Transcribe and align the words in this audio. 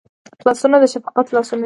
لاسونه 0.47 0.77
د 0.81 0.85
شفقت 0.93 1.25
لاسونه 1.35 1.57
دي 1.59 1.59